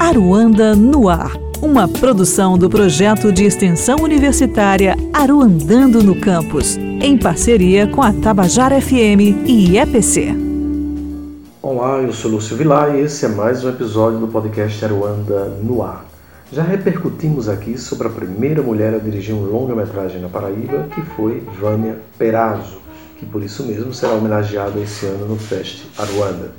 [0.00, 7.88] Aruanda no Ar, uma produção do projeto de extensão universitária Aruandando no Campus, em parceria
[7.88, 10.34] com a Tabajara FM e EPC.
[11.60, 15.82] Olá, eu sou Lúcio Vilar e esse é mais um episódio do podcast Aruanda no
[15.82, 16.04] Ar.
[16.52, 21.42] Já repercutimos aqui sobre a primeira mulher a dirigir um longa-metragem na Paraíba, que foi
[21.60, 22.80] Vânia Perazzo,
[23.18, 26.52] que por isso mesmo será homenageada esse ano no Fest Aruanda.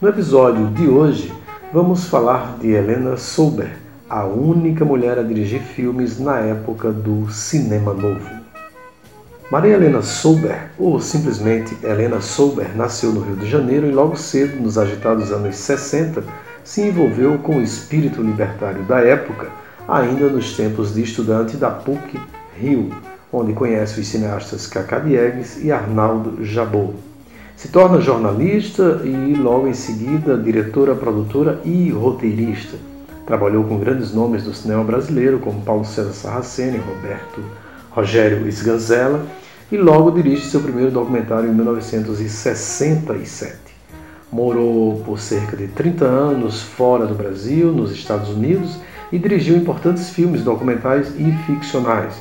[0.00, 1.32] No episódio de hoje,
[1.74, 3.76] vamos falar de Helena Souber,
[4.08, 8.30] a única mulher a dirigir filmes na época do cinema novo.
[9.50, 14.62] Maria Helena Souber, ou simplesmente Helena Souber, nasceu no Rio de Janeiro e logo cedo,
[14.62, 16.22] nos agitados anos 60,
[16.62, 19.48] se envolveu com o espírito libertário da época,
[19.88, 22.20] ainda nos tempos de estudante da PUC
[22.56, 22.94] Rio,
[23.32, 26.94] onde conhece os cineastas Cacá Diegues e Arnaldo Jabot.
[27.56, 32.76] Se torna jornalista e, logo em seguida, diretora, produtora e roteirista.
[33.24, 37.40] Trabalhou com grandes nomes do cinema brasileiro, como Paulo César Sarraceni, Roberto
[37.90, 39.24] Rogério Sganzella,
[39.70, 43.56] e logo dirige seu primeiro documentário em 1967.
[44.32, 48.80] Morou por cerca de 30 anos fora do Brasil, nos Estados Unidos,
[49.12, 52.20] e dirigiu importantes filmes documentais e ficcionais.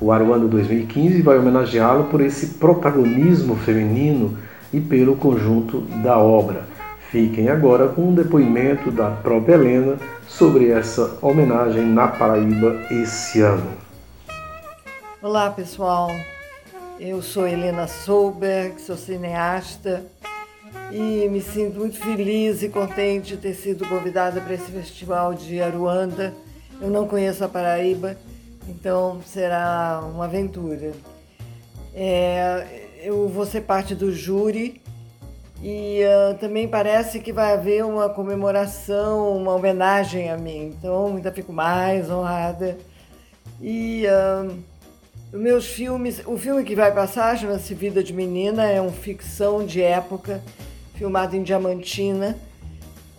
[0.00, 4.38] O Aruanda 2015 vai homenageá-lo por esse protagonismo feminino
[4.72, 6.64] e pelo conjunto da obra.
[7.10, 13.72] Fiquem agora com um depoimento da própria Helena sobre essa homenagem na Paraíba esse ano.
[15.20, 16.10] Olá pessoal,
[16.98, 20.04] eu sou Helena Solberg, sou cineasta
[20.92, 25.60] e me sinto muito feliz e contente de ter sido convidada para esse festival de
[25.60, 26.32] Aruanda.
[26.80, 28.16] Eu não conheço a Paraíba
[28.70, 30.92] então será uma aventura.
[31.94, 34.80] É, eu vou ser parte do júri
[35.62, 40.74] e uh, também parece que vai haver uma comemoração, uma homenagem a mim.
[40.78, 42.78] Então ainda fico mais honrada.
[43.60, 44.56] E uh,
[45.32, 49.82] meus filmes, o filme que vai passar chama-se Vida de Menina, é uma ficção de
[49.82, 50.42] época,
[50.94, 52.38] filmado em Diamantina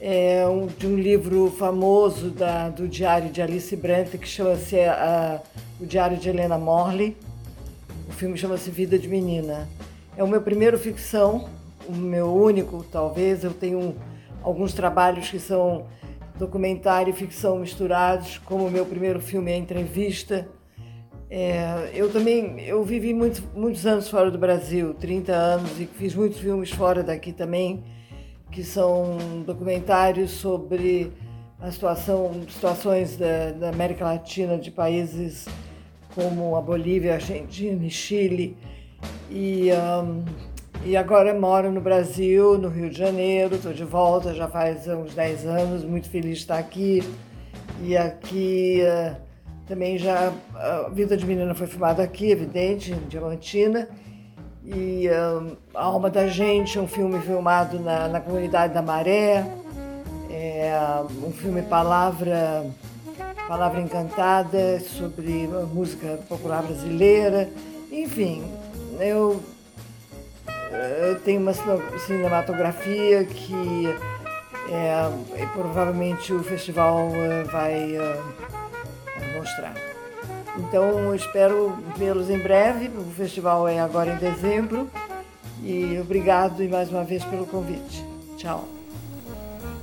[0.01, 4.77] é um, de um livro famoso da, do Diário de Alice Brandt, que chama-se
[5.79, 7.15] O Diário de Helena Morley.
[8.11, 9.69] O filme chama-se Vida de Menina.
[10.17, 11.47] É o meu primeiro ficção,
[11.87, 13.41] o meu único, talvez.
[13.41, 13.95] Eu tenho
[14.43, 15.87] alguns trabalhos que são
[16.37, 20.45] documentário e ficção misturados, como o meu primeiro filme é Entrevista.
[21.29, 26.13] É, eu também eu vivi muito, muitos anos fora do Brasil, 30 anos, e fiz
[26.13, 27.81] muitos filmes fora daqui também
[28.51, 31.13] que são documentários sobre
[31.61, 35.47] a situação, situações da, da América Latina, de países
[36.13, 38.57] como a Bolívia, Argentina e Chile.
[39.29, 40.25] E, um,
[40.85, 45.13] e agora moro no Brasil, no Rio de Janeiro, estou de volta já faz uns
[45.13, 47.03] 10 anos, muito feliz de estar aqui.
[47.83, 49.15] E aqui uh,
[49.67, 53.87] também já a Vida de Menina foi filmada aqui, evidente, em Diamantina.
[54.63, 59.45] E um, A Alma da Gente, um filme filmado na, na comunidade da Maré,
[60.29, 60.73] é,
[61.23, 62.65] um filme Palavra,
[63.47, 67.49] Palavra Encantada, sobre música popular brasileira.
[67.91, 68.43] Enfim,
[68.99, 69.41] eu,
[71.01, 71.53] eu tenho uma
[72.05, 73.87] cinematografia que
[74.71, 79.73] é, provavelmente o festival eh, vai uh, mostrar.
[80.57, 82.89] Então espero vê-los em breve.
[82.97, 84.89] O festival é agora em dezembro.
[85.61, 88.05] E obrigado mais uma vez pelo convite.
[88.37, 88.65] Tchau.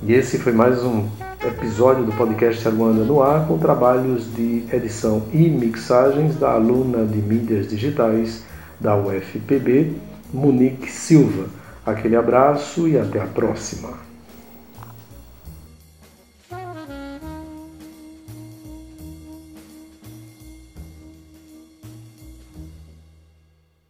[0.03, 1.07] E esse foi mais um
[1.49, 7.17] episódio do podcast Aruanda no Ar com trabalhos de edição e mixagens da aluna de
[7.17, 8.43] mídias digitais
[8.79, 9.93] da UFPB,
[10.31, 11.47] Monique Silva.
[11.85, 14.08] Aquele abraço e até a próxima.